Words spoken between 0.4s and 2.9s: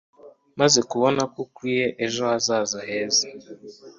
umaze kubona ko ukwiye ejo hazaza